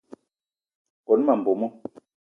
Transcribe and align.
Kone 1.05 1.23
ma 1.27 1.33
mbomo. 1.39 1.67